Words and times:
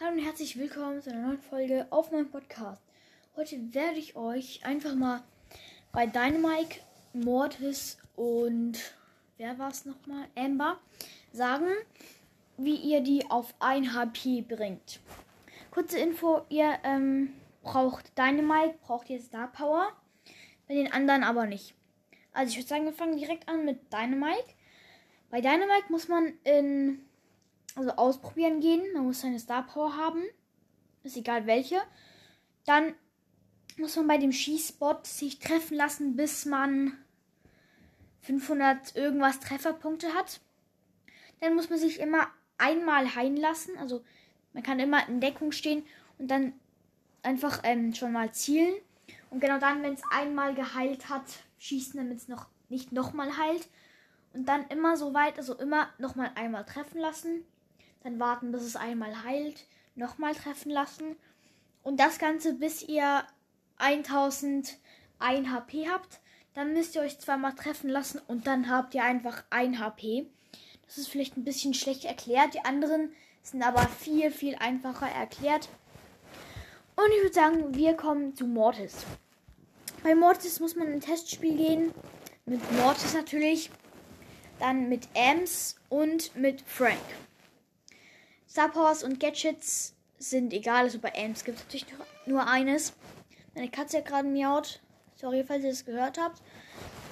Hallo 0.00 0.12
und 0.12 0.18
herzlich 0.24 0.56
willkommen 0.58 1.02
zu 1.02 1.10
einer 1.10 1.26
neuen 1.26 1.38
Folge 1.38 1.86
auf 1.90 2.10
meinem 2.10 2.30
Podcast. 2.30 2.80
Heute 3.36 3.74
werde 3.74 3.98
ich 3.98 4.16
euch 4.16 4.64
einfach 4.64 4.94
mal 4.94 5.22
bei 5.92 6.06
Dynamite, 6.06 6.80
Mortis 7.12 7.98
und 8.16 8.78
wer 9.36 9.58
war 9.58 9.70
es 9.70 9.84
nochmal? 9.84 10.26
Amber 10.36 10.78
sagen, 11.32 11.68
wie 12.56 12.76
ihr 12.76 13.02
die 13.02 13.30
auf 13.30 13.54
1 13.58 13.92
HP 13.92 14.40
bringt. 14.40 15.00
Kurze 15.74 15.98
Info, 15.98 16.42
ihr 16.50 16.78
ähm, 16.84 17.32
braucht 17.62 18.16
Dynamite, 18.16 18.78
braucht 18.86 19.10
ihr 19.10 19.20
Star 19.20 19.50
Power, 19.50 19.92
bei 20.68 20.74
den 20.74 20.92
anderen 20.92 21.24
aber 21.24 21.46
nicht. 21.46 21.74
Also 22.32 22.52
ich 22.52 22.58
würde 22.58 22.68
sagen, 22.68 22.84
wir 22.84 22.92
fangen 22.92 23.16
direkt 23.16 23.48
an 23.48 23.64
mit 23.64 23.92
Dynamite. 23.92 24.54
Bei 25.30 25.40
Dynamite 25.40 25.90
muss 25.90 26.06
man 26.06 26.32
in 26.44 27.04
also 27.74 27.90
ausprobieren 27.90 28.60
gehen. 28.60 28.84
Man 28.92 29.06
muss 29.06 29.22
seine 29.22 29.40
Star 29.40 29.66
Power 29.66 29.96
haben. 29.96 30.22
Ist 31.02 31.16
egal 31.16 31.48
welche. 31.48 31.80
Dann 32.66 32.94
muss 33.76 33.96
man 33.96 34.06
bei 34.06 34.18
dem 34.18 34.30
Schießbot 34.30 35.08
sich 35.08 35.40
treffen 35.40 35.76
lassen, 35.76 36.14
bis 36.14 36.44
man 36.44 36.96
500 38.20 38.94
irgendwas 38.94 39.40
Trefferpunkte 39.40 40.14
hat. 40.14 40.40
Dann 41.40 41.56
muss 41.56 41.68
man 41.68 41.80
sich 41.80 41.98
immer 41.98 42.28
einmal 42.58 43.16
heilen 43.16 43.36
lassen. 43.36 43.76
Also 43.76 44.04
man 44.54 44.62
kann 44.62 44.78
immer 44.78 45.06
in 45.08 45.20
Deckung 45.20 45.52
stehen 45.52 45.84
und 46.18 46.30
dann 46.30 46.54
einfach 47.22 47.60
ähm, 47.64 47.94
schon 47.94 48.12
mal 48.12 48.32
zielen. 48.32 48.74
Und 49.30 49.40
genau 49.40 49.58
dann, 49.58 49.82
wenn 49.82 49.94
es 49.94 50.02
einmal 50.10 50.54
geheilt 50.54 51.08
hat, 51.10 51.24
schießen, 51.58 51.98
damit 51.98 52.18
es 52.18 52.28
noch 52.28 52.46
nicht 52.68 52.92
nochmal 52.92 53.36
heilt. 53.36 53.68
Und 54.32 54.46
dann 54.46 54.66
immer 54.68 54.96
so 54.96 55.12
weit, 55.12 55.38
also 55.38 55.54
immer 55.54 55.88
nochmal 55.98 56.30
einmal 56.36 56.64
treffen 56.64 56.98
lassen. 57.00 57.44
Dann 58.02 58.18
warten, 58.20 58.52
bis 58.52 58.62
es 58.62 58.76
einmal 58.76 59.24
heilt. 59.24 59.66
Nochmal 59.96 60.34
treffen 60.34 60.70
lassen. 60.70 61.16
Und 61.82 62.00
das 62.00 62.18
Ganze, 62.18 62.54
bis 62.54 62.82
ihr 62.82 63.24
1001 63.78 64.78
HP 65.20 65.88
habt. 65.88 66.20
Dann 66.54 66.72
müsst 66.72 66.94
ihr 66.94 67.02
euch 67.02 67.18
zweimal 67.18 67.54
treffen 67.54 67.90
lassen 67.90 68.20
und 68.28 68.46
dann 68.46 68.70
habt 68.70 68.94
ihr 68.94 69.02
einfach 69.02 69.42
1 69.50 69.78
HP. 69.78 70.28
Das 70.86 70.98
ist 70.98 71.08
vielleicht 71.08 71.36
ein 71.36 71.44
bisschen 71.44 71.74
schlecht 71.74 72.04
erklärt. 72.04 72.54
Die 72.54 72.64
anderen 72.64 73.12
sind 73.44 73.62
aber 73.62 73.86
viel, 73.86 74.30
viel 74.30 74.56
einfacher 74.56 75.08
erklärt. 75.08 75.68
Und 76.96 77.10
ich 77.16 77.22
würde 77.22 77.34
sagen, 77.34 77.74
wir 77.74 77.94
kommen 77.94 78.34
zu 78.34 78.46
Mortis. 78.46 79.04
Bei 80.02 80.14
Mortis 80.14 80.60
muss 80.60 80.76
man 80.76 80.88
in 80.88 80.94
ein 80.94 81.00
Testspiel 81.00 81.56
gehen. 81.56 81.94
Mit 82.46 82.60
Mortis 82.72 83.14
natürlich. 83.14 83.70
Dann 84.58 84.88
mit 84.88 85.08
Ems 85.14 85.76
und 85.88 86.34
mit 86.36 86.62
Frank. 86.62 86.98
Star 88.48 88.70
Powers 88.70 89.02
und 89.02 89.20
Gadgets 89.20 89.94
sind 90.18 90.52
egal. 90.52 90.84
Also 90.84 90.98
bei 90.98 91.08
Ems 91.10 91.44
gibt 91.44 91.58
es 91.58 91.64
natürlich 91.64 91.86
nur, 91.92 92.06
nur 92.26 92.46
eines. 92.46 92.92
Meine 93.54 93.68
Katze 93.68 93.98
hat 93.98 94.06
gerade 94.06 94.28
miaut. 94.28 94.80
Sorry, 95.16 95.44
falls 95.44 95.64
ihr 95.64 95.70
das 95.70 95.84
gehört 95.84 96.18
habt. 96.18 96.40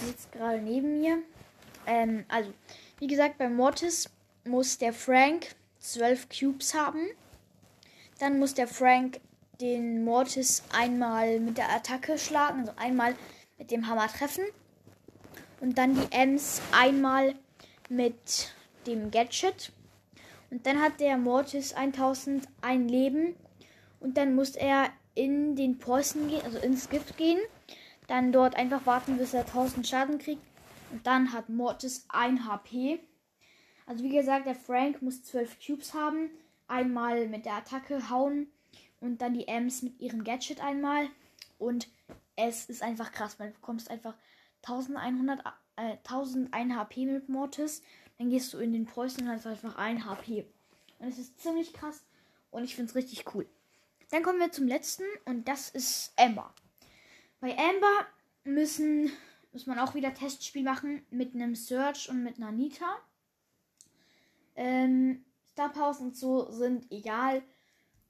Sie 0.00 0.06
sitzt 0.06 0.32
gerade 0.32 0.58
neben 0.58 1.00
mir. 1.00 1.18
Ähm, 1.86 2.24
also, 2.28 2.52
wie 2.98 3.06
gesagt, 3.06 3.38
bei 3.38 3.48
Mortis 3.48 4.10
muss 4.44 4.78
der 4.78 4.92
Frank 4.92 5.54
12 5.92 6.28
Cubes 6.28 6.74
haben. 6.74 7.06
Dann 8.18 8.38
muss 8.38 8.54
der 8.54 8.66
Frank 8.66 9.20
den 9.60 10.04
Mortis 10.04 10.62
einmal 10.72 11.40
mit 11.40 11.58
der 11.58 11.70
Attacke 11.70 12.18
schlagen, 12.18 12.60
also 12.60 12.72
einmal 12.76 13.14
mit 13.58 13.70
dem 13.70 13.86
Hammer 13.86 14.08
treffen. 14.08 14.44
Und 15.60 15.78
dann 15.78 15.94
die 15.94 16.12
Ems 16.12 16.60
einmal 16.72 17.34
mit 17.88 18.52
dem 18.86 19.10
Gadget. 19.10 19.72
Und 20.50 20.66
dann 20.66 20.80
hat 20.80 21.00
der 21.00 21.16
Mortis 21.16 21.72
1001 21.72 22.90
Leben. 22.90 23.34
Und 24.00 24.16
dann 24.16 24.34
muss 24.34 24.56
er 24.56 24.90
in 25.14 25.56
den 25.56 25.78
Poison 25.78 26.28
gehen, 26.28 26.42
also 26.44 26.58
ins 26.58 26.90
Gift 26.90 27.16
gehen. 27.16 27.40
Dann 28.06 28.32
dort 28.32 28.54
einfach 28.56 28.86
warten, 28.86 29.16
bis 29.16 29.34
er 29.34 29.46
1000 29.46 29.86
Schaden 29.86 30.18
kriegt. 30.18 30.42
Und 30.92 31.06
dann 31.06 31.32
hat 31.32 31.48
Mortis 31.48 32.06
1 32.08 32.42
HP. 32.44 33.00
Also 33.86 34.02
wie 34.02 34.14
gesagt, 34.14 34.46
der 34.46 34.56
Frank 34.56 35.00
muss 35.00 35.22
12 35.22 35.58
Cubes 35.64 35.94
haben. 35.94 36.30
Einmal 36.68 37.28
mit 37.28 37.46
der 37.46 37.54
Attacke 37.54 38.10
hauen. 38.10 38.48
Und 39.00 39.22
dann 39.22 39.34
die 39.34 39.46
Ems 39.48 39.82
mit 39.82 40.00
ihrem 40.00 40.24
Gadget 40.24 40.60
einmal. 40.60 41.08
Und 41.58 41.88
es 42.34 42.66
ist 42.66 42.82
einfach 42.82 43.12
krass. 43.12 43.38
Man 43.38 43.52
bekommst 43.52 43.90
einfach 43.90 44.14
1100, 44.62 45.40
äh, 45.76 45.96
1001 46.02 46.74
HP 46.74 47.06
mit 47.06 47.28
Mortis. 47.28 47.82
Dann 48.18 48.30
gehst 48.30 48.52
du 48.52 48.58
in 48.58 48.72
den 48.72 48.86
Poison 48.86 49.24
und 49.24 49.30
hast 49.30 49.46
einfach 49.46 49.76
1 49.76 50.04
HP. 50.04 50.46
Und 50.98 51.08
es 51.08 51.18
ist 51.18 51.40
ziemlich 51.40 51.72
krass. 51.72 52.04
Und 52.50 52.64
ich 52.64 52.74
finde 52.74 52.90
es 52.90 52.96
richtig 52.96 53.34
cool. 53.34 53.46
Dann 54.10 54.22
kommen 54.22 54.40
wir 54.40 54.50
zum 54.50 54.66
letzten. 54.66 55.04
Und 55.24 55.46
das 55.46 55.70
ist 55.70 56.12
Amber. 56.16 56.52
Bei 57.40 57.56
Amber 57.56 58.06
müssen, 58.44 59.12
muss 59.52 59.66
man 59.66 59.78
auch 59.78 59.94
wieder 59.94 60.14
Testspiel 60.14 60.64
machen. 60.64 61.04
Mit 61.10 61.34
einem 61.34 61.54
Search 61.54 62.08
und 62.08 62.24
mit 62.24 62.38
einer 62.38 62.50
Nita. 62.50 62.96
Ähm, 64.56 65.24
Star 65.52 65.72
Powers 65.72 66.00
und 66.00 66.16
so 66.16 66.50
sind 66.50 66.90
egal. 66.90 67.42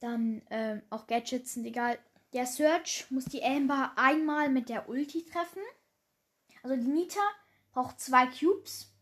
Dann 0.00 0.42
ähm, 0.50 0.82
auch 0.90 1.06
Gadgets 1.06 1.54
sind 1.54 1.66
egal. 1.66 1.98
Der 2.32 2.46
Search 2.46 3.06
muss 3.10 3.24
die 3.24 3.42
Amber 3.42 3.92
einmal 3.96 4.48
mit 4.48 4.68
der 4.68 4.88
Ulti 4.88 5.24
treffen. 5.24 5.62
Also 6.62 6.76
die 6.76 6.90
Nita 6.90 7.20
braucht 7.72 8.00
zwei 8.00 8.26
Cubes. 8.26 8.92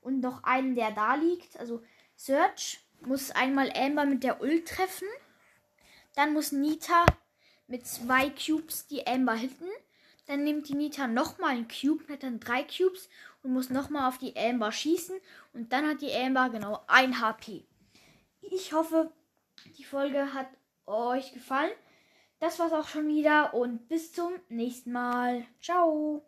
Und 0.00 0.20
noch 0.20 0.44
einen, 0.44 0.74
der 0.74 0.92
da 0.92 1.14
liegt. 1.14 1.58
Also 1.58 1.82
Search 2.16 2.80
muss 3.00 3.30
einmal 3.30 3.72
Amber 3.74 4.04
mit 4.04 4.22
der 4.22 4.40
Ult 4.40 4.68
treffen. 4.68 5.08
Dann 6.14 6.32
muss 6.32 6.52
Nita 6.52 7.04
mit 7.66 7.86
zwei 7.86 8.30
Cubes 8.30 8.86
die 8.86 9.06
Amber 9.06 9.34
hitten. 9.34 9.68
Dann 10.26 10.44
nimmt 10.44 10.68
die 10.68 10.74
Nita 10.74 11.06
nochmal 11.06 11.50
einen 11.50 11.68
Cube, 11.68 12.04
hat 12.08 12.22
dann 12.22 12.40
drei 12.40 12.64
Cubes 12.64 13.08
und 13.42 13.52
muss 13.52 13.70
nochmal 13.70 14.08
auf 14.08 14.18
die 14.18 14.36
Amber 14.36 14.72
schießen. 14.72 15.16
Und 15.52 15.72
dann 15.72 15.88
hat 15.88 16.02
die 16.02 16.12
Amber 16.12 16.50
genau 16.50 16.82
ein 16.88 17.20
HP. 17.20 17.64
Ich 18.40 18.72
hoffe, 18.72 19.12
die 19.78 19.84
Folge 19.84 20.34
hat 20.34 20.48
euch 20.86 21.32
gefallen. 21.32 21.72
Das 22.38 22.58
war's 22.58 22.72
auch 22.72 22.88
schon 22.88 23.08
wieder 23.08 23.54
und 23.54 23.88
bis 23.88 24.12
zum 24.12 24.32
nächsten 24.48 24.92
Mal. 24.92 25.46
Ciao. 25.60 26.22